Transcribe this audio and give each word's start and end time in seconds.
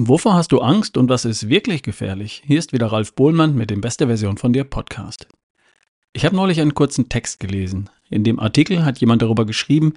Wovor 0.00 0.34
hast 0.34 0.52
du 0.52 0.60
Angst 0.60 0.96
und 0.96 1.08
was 1.08 1.24
ist 1.24 1.48
wirklich 1.48 1.82
gefährlich? 1.82 2.44
Hier 2.46 2.60
ist 2.60 2.72
wieder 2.72 2.86
Ralf 2.86 3.14
Bohlmann 3.14 3.56
mit 3.56 3.68
dem 3.68 3.80
Beste 3.80 4.06
Version 4.06 4.36
von 4.36 4.52
dir 4.52 4.62
Podcast. 4.62 5.26
Ich 6.12 6.24
habe 6.24 6.36
neulich 6.36 6.60
einen 6.60 6.74
kurzen 6.74 7.08
Text 7.08 7.40
gelesen. 7.40 7.90
In 8.08 8.22
dem 8.22 8.38
Artikel 8.38 8.84
hat 8.84 9.00
jemand 9.00 9.22
darüber 9.22 9.44
geschrieben, 9.44 9.94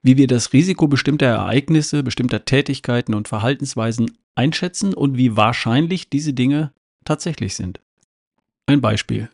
wie 0.00 0.16
wir 0.16 0.28
das 0.28 0.54
Risiko 0.54 0.88
bestimmter 0.88 1.26
Ereignisse, 1.26 2.02
bestimmter 2.02 2.46
Tätigkeiten 2.46 3.12
und 3.12 3.28
Verhaltensweisen 3.28 4.12
einschätzen 4.34 4.94
und 4.94 5.18
wie 5.18 5.36
wahrscheinlich 5.36 6.08
diese 6.08 6.32
Dinge 6.32 6.72
tatsächlich 7.04 7.54
sind. 7.54 7.80
Ein 8.64 8.80
Beispiel. 8.80 9.28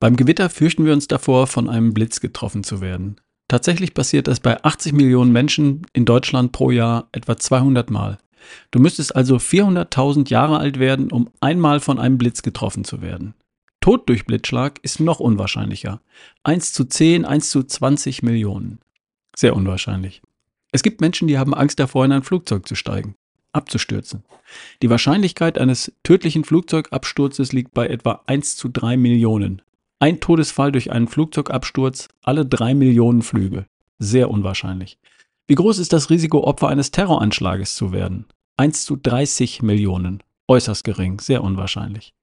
Beim 0.00 0.16
Gewitter 0.16 0.50
fürchten 0.50 0.84
wir 0.84 0.92
uns 0.92 1.06
davor, 1.06 1.46
von 1.46 1.70
einem 1.70 1.94
Blitz 1.94 2.18
getroffen 2.18 2.64
zu 2.64 2.80
werden. 2.80 3.20
Tatsächlich 3.46 3.94
passiert 3.94 4.26
das 4.26 4.40
bei 4.40 4.60
80 4.64 4.94
Millionen 4.94 5.30
Menschen 5.30 5.82
in 5.92 6.06
Deutschland 6.06 6.50
pro 6.50 6.72
Jahr 6.72 7.08
etwa 7.12 7.36
200 7.36 7.88
Mal. 7.90 8.18
Du 8.70 8.78
müsstest 8.78 9.14
also 9.14 9.36
400.000 9.36 10.30
Jahre 10.30 10.58
alt 10.58 10.78
werden, 10.78 11.10
um 11.10 11.30
einmal 11.40 11.80
von 11.80 11.98
einem 11.98 12.18
Blitz 12.18 12.42
getroffen 12.42 12.84
zu 12.84 13.02
werden. 13.02 13.34
Tod 13.80 14.08
durch 14.08 14.24
Blitzschlag 14.24 14.78
ist 14.82 15.00
noch 15.00 15.20
unwahrscheinlicher. 15.20 16.00
1 16.42 16.72
zu 16.72 16.84
10, 16.84 17.24
1 17.24 17.50
zu 17.50 17.62
20 17.62 18.22
Millionen. 18.22 18.78
Sehr 19.36 19.54
unwahrscheinlich. 19.54 20.22
Es 20.72 20.82
gibt 20.82 21.00
Menschen, 21.00 21.28
die 21.28 21.38
haben 21.38 21.54
Angst 21.54 21.78
davor, 21.78 22.04
in 22.04 22.12
ein 22.12 22.22
Flugzeug 22.22 22.66
zu 22.66 22.74
steigen, 22.74 23.14
abzustürzen. 23.52 24.24
Die 24.82 24.90
Wahrscheinlichkeit 24.90 25.58
eines 25.58 25.92
tödlichen 26.02 26.44
Flugzeugabsturzes 26.44 27.52
liegt 27.52 27.74
bei 27.74 27.86
etwa 27.86 28.22
1 28.26 28.56
zu 28.56 28.68
3 28.68 28.96
Millionen. 28.96 29.62
Ein 30.00 30.20
Todesfall 30.20 30.72
durch 30.72 30.90
einen 30.90 31.06
Flugzeugabsturz 31.06 32.08
alle 32.22 32.44
3 32.44 32.74
Millionen 32.74 33.22
Flüge. 33.22 33.66
Sehr 33.98 34.30
unwahrscheinlich. 34.30 34.98
Wie 35.46 35.54
groß 35.54 35.78
ist 35.78 35.92
das 35.92 36.10
Risiko, 36.10 36.42
Opfer 36.44 36.68
eines 36.68 36.90
Terroranschlages 36.90 37.74
zu 37.74 37.92
werden? 37.92 38.24
1 38.56 38.84
zu 38.84 38.96
30 38.96 39.62
Millionen. 39.62 40.22
Äußerst 40.46 40.84
gering, 40.84 41.18
sehr 41.20 41.42
unwahrscheinlich. 41.42 42.14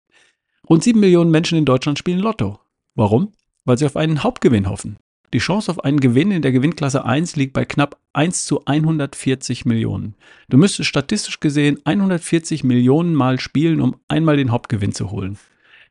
Rund 0.69 0.83
7 0.83 0.99
Millionen 0.99 1.29
Menschen 1.29 1.57
in 1.57 1.65
Deutschland 1.65 1.99
spielen 1.99 2.19
Lotto. 2.19 2.59
Warum? 2.95 3.33
Weil 3.65 3.77
sie 3.77 3.85
auf 3.85 3.97
einen 3.97 4.23
Hauptgewinn 4.23 4.69
hoffen. 4.69 4.97
Die 5.33 5.39
Chance 5.39 5.69
auf 5.71 5.83
einen 5.83 5.99
Gewinn 5.99 6.31
in 6.31 6.41
der 6.41 6.53
Gewinnklasse 6.53 7.03
1 7.03 7.35
liegt 7.35 7.51
bei 7.51 7.65
knapp 7.65 7.99
1 8.13 8.45
zu 8.45 8.65
140 8.65 9.65
Millionen. 9.65 10.15
Du 10.47 10.57
müsstest 10.57 10.87
statistisch 10.87 11.41
gesehen 11.41 11.79
140 11.83 12.63
Millionen 12.63 13.13
Mal 13.13 13.39
spielen, 13.39 13.81
um 13.81 13.97
einmal 14.07 14.37
den 14.37 14.51
Hauptgewinn 14.51 14.93
zu 14.93 15.11
holen. 15.11 15.37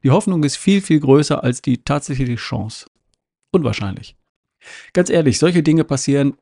Die 0.02 0.10
Hoffnung 0.10 0.42
ist 0.44 0.56
viel, 0.56 0.80
viel 0.80 1.00
größer 1.00 1.44
als 1.44 1.60
die 1.60 1.84
tatsächliche 1.84 2.36
Chance. 2.36 2.86
Unwahrscheinlich. 3.50 4.16
Ganz 4.94 5.10
ehrlich, 5.10 5.38
solche 5.38 5.62
Dinge 5.62 5.84
passieren 5.84 6.36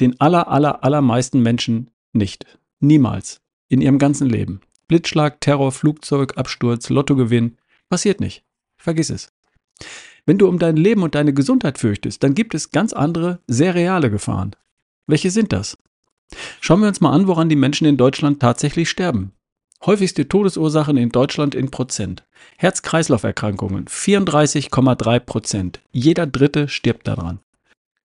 den 0.00 0.18
aller, 0.20 0.48
aller, 0.48 0.82
allermeisten 0.84 1.42
Menschen 1.42 1.90
nicht. 2.14 2.46
Niemals. 2.80 3.41
In 3.72 3.80
ihrem 3.80 3.98
ganzen 3.98 4.28
Leben. 4.28 4.60
Blitzschlag, 4.86 5.40
Terror, 5.40 5.72
Flugzeug, 5.72 6.36
Absturz, 6.36 6.90
Lottogewinn. 6.90 7.56
Passiert 7.88 8.20
nicht. 8.20 8.44
Vergiss 8.76 9.08
es. 9.08 9.32
Wenn 10.26 10.36
du 10.36 10.46
um 10.46 10.58
dein 10.58 10.76
Leben 10.76 11.02
und 11.02 11.14
deine 11.14 11.32
Gesundheit 11.32 11.78
fürchtest, 11.78 12.22
dann 12.22 12.34
gibt 12.34 12.52
es 12.54 12.70
ganz 12.70 12.92
andere, 12.92 13.40
sehr 13.46 13.74
reale 13.74 14.10
Gefahren. 14.10 14.54
Welche 15.06 15.30
sind 15.30 15.54
das? 15.54 15.78
Schauen 16.60 16.82
wir 16.82 16.88
uns 16.88 17.00
mal 17.00 17.14
an, 17.14 17.26
woran 17.26 17.48
die 17.48 17.56
Menschen 17.56 17.86
in 17.86 17.96
Deutschland 17.96 18.40
tatsächlich 18.40 18.90
sterben. 18.90 19.32
Häufigste 19.86 20.28
Todesursachen 20.28 20.98
in 20.98 21.08
Deutschland 21.08 21.54
in 21.54 21.70
Prozent. 21.70 22.24
Herz-Kreislauf-Erkrankungen 22.58 23.86
34,3 23.86 25.18
Prozent. 25.18 25.80
Jeder 25.92 26.26
Dritte 26.26 26.68
stirbt 26.68 27.08
daran. 27.08 27.40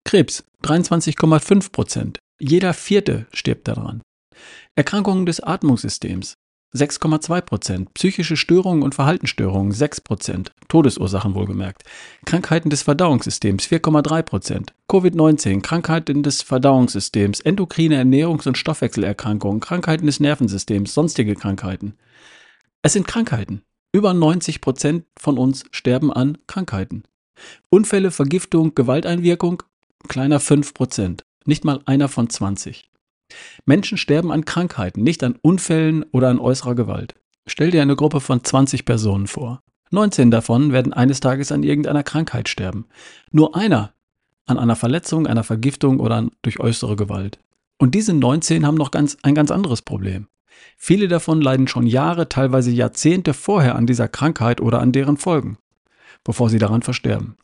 Krebs 0.05 0.45
23,5 0.63 1.73
Prozent. 1.73 2.19
Jeder 2.39 2.73
Vierte 2.73 3.27
stirbt 3.33 3.67
daran. 3.67 4.01
Erkrankungen 4.77 5.25
des 5.25 5.39
Atmungssystems 5.39 6.37
6,2 6.75 7.41
Prozent. 7.41 7.93
Psychische 7.95 8.37
Störungen 8.37 8.83
und 8.83 8.93
Verhaltensstörungen 8.93 9.71
6 9.71 10.01
Prozent. 10.01 10.51
Todesursachen 10.67 11.33
wohlgemerkt. 11.33 11.81
Krankheiten 12.27 12.69
des 12.69 12.83
Verdauungssystems 12.83 13.65
4,3 13.65 14.21
Prozent. 14.21 14.75
Covid-19, 14.87 15.61
Krankheiten 15.61 16.21
des 16.21 16.43
Verdauungssystems, 16.43 17.39
endokrine 17.39 17.99
Ernährungs- 17.99 18.47
und 18.47 18.55
Stoffwechselerkrankungen, 18.55 19.61
Krankheiten 19.61 20.05
des 20.05 20.19
Nervensystems, 20.19 20.93
sonstige 20.93 21.33
Krankheiten. 21.33 21.95
Es 22.83 22.93
sind 22.93 23.07
Krankheiten. 23.07 23.63
Über 23.91 24.13
90 24.13 24.61
Prozent 24.61 25.05
von 25.17 25.39
uns 25.39 25.65
sterben 25.71 26.13
an 26.13 26.37
Krankheiten. 26.45 27.01
Unfälle, 27.71 28.11
Vergiftung, 28.11 28.75
Gewalteinwirkung 28.75 29.63
kleiner 30.07 30.39
5%, 30.39 31.21
nicht 31.45 31.65
mal 31.65 31.81
einer 31.87 32.09
von 32.09 32.29
20. 32.29 32.91
Menschen 33.65 33.97
sterben 33.97 34.31
an 34.31 34.45
Krankheiten, 34.45 35.03
nicht 35.03 35.23
an 35.23 35.37
Unfällen 35.41 36.03
oder 36.11 36.29
an 36.29 36.39
äußerer 36.39 36.75
Gewalt. 36.75 37.15
Stell 37.45 37.71
dir 37.71 37.81
eine 37.81 37.95
Gruppe 37.95 38.19
von 38.19 38.43
20 38.43 38.85
Personen 38.85 39.27
vor. 39.27 39.61
19 39.91 40.31
davon 40.31 40.73
werden 40.73 40.93
eines 40.93 41.19
Tages 41.19 41.51
an 41.51 41.63
irgendeiner 41.63 42.03
Krankheit 42.03 42.49
sterben. 42.49 42.87
Nur 43.31 43.55
einer 43.55 43.93
an 44.47 44.57
einer 44.57 44.75
Verletzung, 44.75 45.27
einer 45.27 45.43
Vergiftung 45.43 45.99
oder 45.99 46.15
an, 46.15 46.31
durch 46.41 46.59
äußere 46.59 46.95
Gewalt. 46.95 47.39
Und 47.77 47.93
diese 47.93 48.13
19 48.13 48.65
haben 48.65 48.75
noch 48.75 48.91
ganz, 48.91 49.17
ein 49.21 49.35
ganz 49.35 49.51
anderes 49.51 49.83
Problem. 49.83 50.27
Viele 50.77 51.07
davon 51.07 51.41
leiden 51.41 51.67
schon 51.67 51.85
Jahre, 51.85 52.29
teilweise 52.29 52.71
Jahrzehnte 52.71 53.33
vorher 53.33 53.75
an 53.75 53.85
dieser 53.85 54.07
Krankheit 54.07 54.61
oder 54.61 54.79
an 54.79 54.91
deren 54.91 55.17
Folgen, 55.17 55.57
bevor 56.23 56.49
sie 56.49 56.57
daran 56.57 56.81
versterben. 56.81 57.37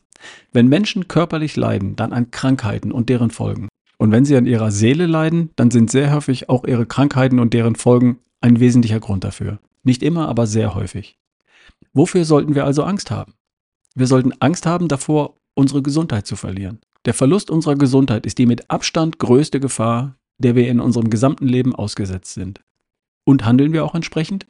Wenn 0.52 0.68
Menschen 0.68 1.06
körperlich 1.06 1.54
leiden, 1.56 1.94
dann 1.94 2.12
an 2.12 2.30
Krankheiten 2.30 2.90
und 2.90 3.08
deren 3.08 3.30
Folgen. 3.30 3.68
Und 3.98 4.12
wenn 4.12 4.24
sie 4.24 4.36
an 4.36 4.46
ihrer 4.46 4.70
Seele 4.70 5.06
leiden, 5.06 5.50
dann 5.56 5.70
sind 5.70 5.90
sehr 5.90 6.12
häufig 6.12 6.48
auch 6.48 6.64
ihre 6.64 6.86
Krankheiten 6.86 7.38
und 7.38 7.54
deren 7.54 7.76
Folgen 7.76 8.18
ein 8.40 8.60
wesentlicher 8.60 9.00
Grund 9.00 9.24
dafür. 9.24 9.58
Nicht 9.82 10.02
immer, 10.02 10.28
aber 10.28 10.46
sehr 10.46 10.74
häufig. 10.74 11.18
Wofür 11.92 12.24
sollten 12.24 12.54
wir 12.54 12.64
also 12.64 12.82
Angst 12.82 13.10
haben? 13.10 13.34
Wir 13.94 14.06
sollten 14.06 14.32
Angst 14.40 14.66
haben 14.66 14.88
davor, 14.88 15.36
unsere 15.54 15.82
Gesundheit 15.82 16.26
zu 16.26 16.36
verlieren. 16.36 16.80
Der 17.04 17.14
Verlust 17.14 17.50
unserer 17.50 17.76
Gesundheit 17.76 18.26
ist 18.26 18.38
die 18.38 18.46
mit 18.46 18.70
Abstand 18.70 19.18
größte 19.18 19.60
Gefahr, 19.60 20.16
der 20.38 20.56
wir 20.56 20.68
in 20.68 20.80
unserem 20.80 21.10
gesamten 21.10 21.46
Leben 21.46 21.74
ausgesetzt 21.74 22.34
sind. 22.34 22.60
Und 23.24 23.44
handeln 23.44 23.72
wir 23.72 23.84
auch 23.84 23.94
entsprechend? 23.94 24.46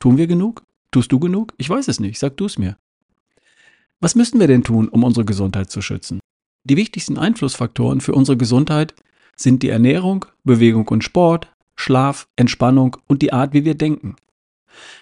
Tun 0.00 0.16
wir 0.16 0.26
genug? 0.26 0.64
Tust 0.90 1.12
du 1.12 1.18
genug? 1.18 1.52
Ich 1.58 1.68
weiß 1.68 1.88
es 1.88 2.00
nicht, 2.00 2.18
sag 2.18 2.36
du 2.36 2.46
es 2.46 2.58
mir. 2.58 2.76
Was 4.00 4.14
müssten 4.14 4.40
wir 4.40 4.48
denn 4.48 4.64
tun, 4.64 4.88
um 4.88 5.04
unsere 5.04 5.24
Gesundheit 5.24 5.70
zu 5.70 5.82
schützen? 5.82 6.20
Die 6.64 6.76
wichtigsten 6.76 7.18
Einflussfaktoren 7.18 8.00
für 8.00 8.12
unsere 8.12 8.36
Gesundheit 8.36 8.94
sind 9.36 9.62
die 9.62 9.68
Ernährung, 9.68 10.26
Bewegung 10.44 10.86
und 10.88 11.02
Sport, 11.02 11.48
Schlaf, 11.74 12.28
Entspannung 12.36 12.96
und 13.08 13.22
die 13.22 13.32
Art, 13.32 13.52
wie 13.52 13.64
wir 13.64 13.74
denken. 13.74 14.16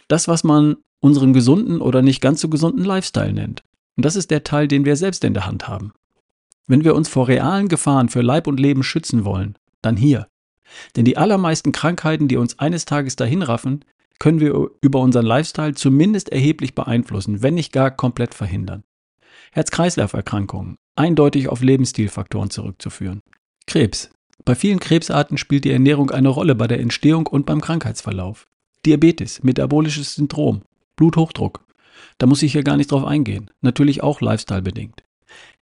Das, 0.08 0.28
was 0.28 0.44
man 0.44 0.76
unseren 1.00 1.32
gesunden 1.32 1.80
oder 1.80 2.02
nicht 2.02 2.20
ganz 2.20 2.40
so 2.40 2.48
gesunden 2.48 2.84
Lifestyle 2.84 3.32
nennt. 3.32 3.62
Und 3.96 4.04
das 4.04 4.16
ist 4.16 4.30
der 4.30 4.44
Teil, 4.44 4.68
den 4.68 4.84
wir 4.84 4.96
selbst 4.96 5.24
in 5.24 5.34
der 5.34 5.46
Hand 5.46 5.68
haben. 5.68 5.92
Wenn 6.66 6.84
wir 6.84 6.94
uns 6.94 7.08
vor 7.08 7.28
realen 7.28 7.68
Gefahren 7.68 8.08
für 8.08 8.22
Leib 8.22 8.46
und 8.46 8.60
Leben 8.60 8.82
schützen 8.82 9.24
wollen, 9.24 9.56
dann 9.82 9.96
hier. 9.96 10.28
Denn 10.94 11.04
die 11.04 11.16
allermeisten 11.16 11.72
Krankheiten, 11.72 12.28
die 12.28 12.36
uns 12.36 12.58
eines 12.58 12.84
Tages 12.84 13.16
dahinraffen, 13.16 13.84
können 14.18 14.40
wir 14.40 14.70
über 14.80 15.00
unseren 15.00 15.26
Lifestyle 15.26 15.74
zumindest 15.74 16.28
erheblich 16.28 16.74
beeinflussen, 16.74 17.42
wenn 17.42 17.54
nicht 17.54 17.72
gar 17.72 17.90
komplett 17.90 18.34
verhindern. 18.34 18.84
Herz-Kreislauf-Erkrankungen, 19.52 20.76
eindeutig 21.00 21.48
auf 21.48 21.62
Lebensstilfaktoren 21.62 22.50
zurückzuführen. 22.50 23.22
Krebs. 23.66 24.10
Bei 24.44 24.54
vielen 24.54 24.80
Krebsarten 24.80 25.38
spielt 25.38 25.64
die 25.64 25.70
Ernährung 25.70 26.10
eine 26.10 26.28
Rolle 26.28 26.54
bei 26.54 26.66
der 26.66 26.80
Entstehung 26.80 27.26
und 27.26 27.46
beim 27.46 27.62
Krankheitsverlauf. 27.62 28.46
Diabetes, 28.84 29.42
metabolisches 29.42 30.14
Syndrom, 30.14 30.62
Bluthochdruck. 30.96 31.64
Da 32.18 32.26
muss 32.26 32.42
ich 32.42 32.52
hier 32.52 32.62
gar 32.62 32.76
nicht 32.76 32.92
drauf 32.92 33.04
eingehen. 33.04 33.50
Natürlich 33.62 34.02
auch 34.02 34.20
lifestyle-bedingt. 34.20 35.02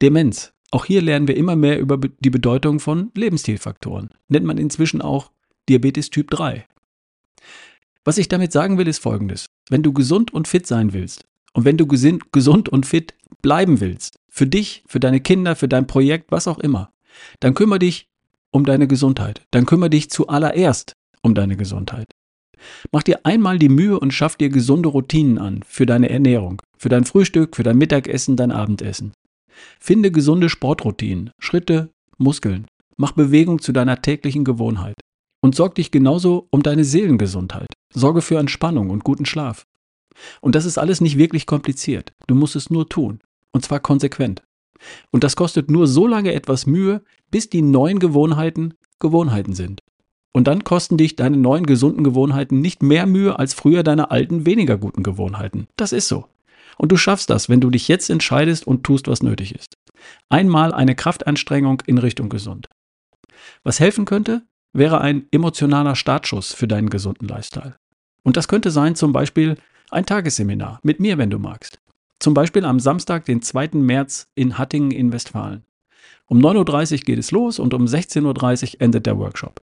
Demenz. 0.02 0.54
Auch 0.72 0.86
hier 0.86 1.02
lernen 1.02 1.28
wir 1.28 1.38
immer 1.38 1.56
mehr 1.56 1.80
über 1.80 1.98
die 1.98 2.30
Bedeutung 2.30 2.80
von 2.80 3.12
Lebensstilfaktoren. 3.16 4.10
Nennt 4.28 4.46
man 4.46 4.58
inzwischen 4.58 5.02
auch 5.02 5.32
Diabetes 5.70 6.10
Typ 6.10 6.30
3. 6.32 6.66
Was 8.04 8.18
ich 8.18 8.28
damit 8.28 8.52
sagen 8.52 8.78
will, 8.78 8.88
ist 8.88 9.00
folgendes. 9.00 9.46
Wenn 9.70 9.84
du 9.84 9.94
gesund 9.94 10.34
und 10.34 10.48
fit 10.48 10.66
sein 10.66 10.94
willst 10.94 11.26
und 11.54 11.64
wenn 11.64 11.78
du 11.78 11.86
gesund 11.88 12.70
und 12.70 12.86
fit 12.86 13.14
bleiben 13.42 13.80
willst, 13.80 14.20
für 14.38 14.48
dich, 14.48 14.84
für 14.88 15.00
deine 15.00 15.20
Kinder, 15.20 15.56
für 15.56 15.68
dein 15.68 15.88
Projekt, 15.88 16.32
was 16.32 16.48
auch 16.48 16.60
immer, 16.60 16.92
dann 17.40 17.56
kümmere 17.56 17.80
dich 17.80 18.08
um 18.52 18.66
deine 18.66 18.88
Gesundheit. 18.88 19.42
Dann 19.52 19.66
kümmere 19.66 19.90
dich 19.90 20.10
zuallererst 20.10 20.94
um 21.24 21.34
deine 21.34 21.58
Gesundheit. 21.58 22.08
Mach 22.92 23.04
dir 23.04 23.26
einmal 23.26 23.60
die 23.60 23.70
Mühe 23.70 24.00
und 24.00 24.14
schaff 24.14 24.36
dir 24.36 24.50
gesunde 24.50 24.90
Routinen 24.90 25.38
an 25.40 25.64
für 25.66 25.86
deine 25.86 26.10
Ernährung, 26.10 26.62
für 26.78 26.90
dein 26.90 27.04
Frühstück, 27.04 27.56
für 27.56 27.64
dein 27.64 27.78
Mittagessen, 27.78 28.36
dein 28.36 28.52
Abendessen. 28.52 29.14
Finde 29.80 30.12
gesunde 30.12 30.50
Sportroutinen, 30.50 31.32
Schritte, 31.40 31.90
Muskeln. 32.18 32.68
Mach 32.96 33.12
Bewegung 33.14 33.60
zu 33.60 33.72
deiner 33.72 34.02
täglichen 34.02 34.44
Gewohnheit. 34.44 34.96
Und 35.42 35.56
sorg 35.56 35.76
dich 35.76 35.92
genauso 35.92 36.48
um 36.52 36.64
deine 36.64 36.84
Seelengesundheit. 36.84 37.68
Sorge 37.94 38.22
für 38.22 38.38
Entspannung 38.38 38.90
und 38.90 39.04
guten 39.04 39.26
Schlaf. 39.26 39.66
Und 40.42 40.56
das 40.56 40.66
ist 40.66 40.78
alles 40.78 41.00
nicht 41.00 41.18
wirklich 41.18 41.46
kompliziert. 41.46 42.14
Du 42.26 42.34
musst 42.34 42.56
es 42.56 42.70
nur 42.72 42.90
tun. 42.90 43.20
Und 43.52 43.66
zwar 43.66 43.80
konsequent. 43.80 44.44
Und 45.12 45.24
das 45.24 45.36
kostet 45.36 45.72
nur 45.72 45.88
so 45.88 46.08
lange 46.08 46.34
etwas 46.34 46.66
Mühe, 46.66 47.04
bis 47.32 47.50
die 47.50 47.62
neuen 47.62 48.00
Gewohnheiten 48.00 48.76
Gewohnheiten 49.00 49.54
sind. 49.54 49.82
Und 50.34 50.46
dann 50.48 50.64
kosten 50.64 50.98
dich 50.98 51.16
deine 51.16 51.38
neuen 51.38 51.66
gesunden 51.66 52.04
Gewohnheiten 52.04 52.62
nicht 52.62 52.84
mehr 52.84 53.08
Mühe 53.08 53.40
als 53.40 53.54
früher 53.54 53.84
deine 53.84 54.12
alten 54.12 54.46
weniger 54.46 54.78
guten 54.78 55.04
Gewohnheiten. 55.04 55.68
Das 55.78 55.92
ist 55.92 56.08
so. 56.08 56.26
Und 56.78 56.92
du 56.92 56.98
schaffst 56.98 57.30
das, 57.30 57.50
wenn 57.50 57.60
du 57.60 57.72
dich 57.72 57.88
jetzt 57.88 58.10
entscheidest 58.10 58.68
und 58.68 58.84
tust, 58.84 59.08
was 59.08 59.24
nötig 59.24 59.56
ist. 59.56 59.78
Einmal 60.30 60.74
eine 60.74 60.96
Kraftanstrengung 60.96 61.82
in 61.88 61.98
Richtung 61.98 62.30
gesund. 62.30 62.70
Was 63.64 63.80
helfen 63.80 64.06
könnte, 64.06 64.44
wäre 64.74 65.02
ein 65.02 65.28
emotionaler 65.32 65.96
Startschuss 65.96 66.54
für 66.54 66.68
deinen 66.68 66.90
gesunden 66.90 67.28
Lifestyle. 67.28 67.76
Und 68.24 68.38
das 68.38 68.48
könnte 68.48 68.70
sein 68.70 68.96
zum 68.96 69.14
Beispiel 69.14 69.58
ein 69.90 70.06
Tagesseminar 70.06 70.80
mit 70.84 71.00
mir, 71.00 71.18
wenn 71.18 71.30
du 71.30 71.40
magst. 71.40 71.80
Zum 72.20 72.34
Beispiel 72.34 72.66
am 72.66 72.80
Samstag, 72.80 73.26
den 73.26 73.42
2. 73.42 73.70
März 73.74 74.28
in 74.36 74.58
Hattingen 74.58 74.92
in 74.92 75.12
Westfalen. 75.12 75.64
Um 76.26 76.40
9.30 76.40 76.94
Uhr 76.94 76.98
geht 77.00 77.20
es 77.20 77.32
los 77.32 77.60
und 77.60 77.74
um 77.74 77.86
16.30 77.86 78.76
Uhr 78.76 78.82
endet 78.82 79.06
der 79.06 79.18
Workshop. 79.18 79.62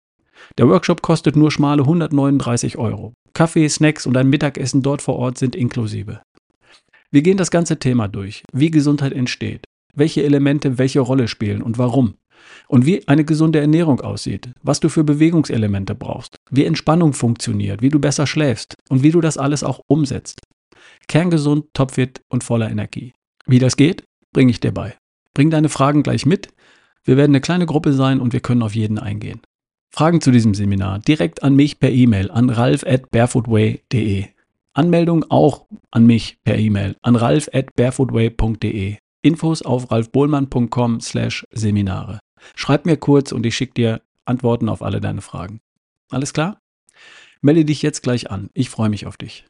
Der 0.56 0.68
Workshop 0.68 1.02
kostet 1.02 1.36
nur 1.36 1.50
schmale 1.50 1.82
139 1.82 2.78
Euro. 2.78 3.12
Kaffee, 3.34 3.68
Snacks 3.68 4.06
und 4.06 4.16
ein 4.16 4.28
Mittagessen 4.28 4.82
dort 4.82 5.02
vor 5.02 5.16
Ort 5.16 5.38
sind 5.38 5.54
inklusive. 5.54 6.20
Wir 7.10 7.22
gehen 7.22 7.36
das 7.36 7.50
ganze 7.50 7.78
Thema 7.78 8.08
durch, 8.08 8.42
wie 8.52 8.70
Gesundheit 8.70 9.12
entsteht, 9.12 9.64
welche 9.94 10.24
Elemente 10.24 10.78
welche 10.78 11.00
Rolle 11.00 11.28
spielen 11.28 11.62
und 11.62 11.78
warum. 11.78 12.14
Und 12.66 12.86
wie 12.86 13.06
eine 13.08 13.24
gesunde 13.24 13.60
Ernährung 13.60 14.00
aussieht, 14.00 14.50
was 14.62 14.80
du 14.80 14.88
für 14.88 15.04
Bewegungselemente 15.04 15.94
brauchst, 15.94 16.36
wie 16.50 16.64
Entspannung 16.64 17.12
funktioniert, 17.12 17.82
wie 17.82 17.88
du 17.88 17.98
besser 17.98 18.26
schläfst 18.26 18.74
und 18.88 19.02
wie 19.02 19.10
du 19.10 19.20
das 19.20 19.38
alles 19.38 19.64
auch 19.64 19.80
umsetzt. 19.86 20.40
Kerngesund, 21.06 21.66
topfit 21.74 22.22
und 22.28 22.44
voller 22.44 22.70
Energie. 22.70 23.12
Wie 23.46 23.58
das 23.58 23.76
geht, 23.76 24.04
bringe 24.32 24.50
ich 24.50 24.60
dir 24.60 24.72
bei. 24.72 24.94
Bring 25.34 25.50
deine 25.50 25.68
Fragen 25.68 26.02
gleich 26.02 26.26
mit. 26.26 26.48
Wir 27.04 27.16
werden 27.16 27.32
eine 27.32 27.40
kleine 27.40 27.66
Gruppe 27.66 27.92
sein 27.92 28.20
und 28.20 28.32
wir 28.32 28.40
können 28.40 28.62
auf 28.62 28.74
jeden 28.74 28.98
eingehen. 28.98 29.40
Fragen 29.90 30.20
zu 30.20 30.30
diesem 30.30 30.54
Seminar 30.54 30.98
direkt 30.98 31.42
an 31.42 31.56
mich 31.56 31.80
per 31.80 31.90
E-Mail 31.90 32.30
an 32.30 32.50
ralf 32.50 32.84
at 32.86 33.10
barefootway.de. 33.10 34.26
Anmeldung 34.74 35.24
auch 35.30 35.66
an 35.90 36.06
mich 36.06 36.38
per 36.44 36.58
E-Mail 36.58 36.96
an 37.02 37.16
ralf 37.16 37.48
at 37.52 37.74
barefootway.de. 37.74 38.96
Infos 39.22 39.62
auf 39.62 39.90
ralfbohlmann.com 39.90 41.00
slash 41.00 41.44
Seminare. 41.50 42.20
Schreib 42.54 42.86
mir 42.86 42.96
kurz 42.96 43.32
und 43.32 43.44
ich 43.46 43.56
schicke 43.56 43.74
dir 43.74 44.02
Antworten 44.24 44.68
auf 44.68 44.82
alle 44.82 45.00
deine 45.00 45.22
Fragen. 45.22 45.60
Alles 46.10 46.32
klar? 46.32 46.60
Melde 47.40 47.64
dich 47.64 47.82
jetzt 47.82 48.02
gleich 48.02 48.30
an. 48.30 48.50
Ich 48.54 48.70
freue 48.70 48.88
mich 48.88 49.06
auf 49.06 49.16
dich. 49.16 49.46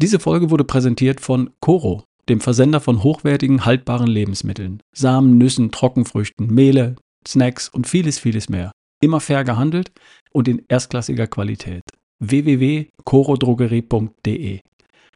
Diese 0.00 0.20
Folge 0.20 0.50
wurde 0.50 0.62
präsentiert 0.64 1.20
von 1.20 1.50
Coro, 1.60 2.04
dem 2.28 2.40
Versender 2.40 2.80
von 2.80 3.02
hochwertigen, 3.02 3.64
haltbaren 3.64 4.06
Lebensmitteln. 4.06 4.80
Samen, 4.94 5.38
Nüssen, 5.38 5.72
Trockenfrüchten, 5.72 6.46
Mehle, 6.46 6.94
Snacks 7.26 7.68
und 7.68 7.88
vieles, 7.88 8.20
vieles 8.20 8.48
mehr. 8.48 8.70
Immer 9.00 9.20
fair 9.20 9.44
gehandelt 9.44 9.92
und 10.32 10.48
in 10.48 10.64
erstklassiger 10.68 11.26
Qualität. 11.26 11.82
www.corodrogerie.de 12.20 14.60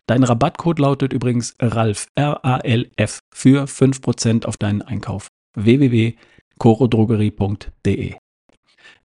Dein 0.07 0.25
Rabattcode 0.25 0.81
lautet 0.81 1.13
übrigens 1.13 1.55
RALF, 1.61 2.09
R-A-L-F, 2.17 3.21
für 3.33 3.65
5% 3.65 4.47
auf 4.47 4.57
deinen 4.57 4.83
Einkauf. 4.83 5.29
www.corodrogerie.de 5.55 8.17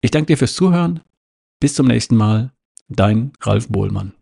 Ich 0.02 0.12
danke 0.12 0.28
dir 0.28 0.38
fürs 0.38 0.56
Zuhören. 0.56 1.02
Bis 1.60 1.74
zum 1.74 1.88
nächsten 1.88 2.16
Mal. 2.16 2.54
Dein 2.88 3.34
Ralf 3.42 3.68
Bohlmann. 3.68 4.14